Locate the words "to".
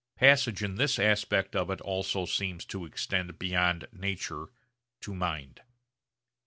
2.65-2.85, 5.01-5.13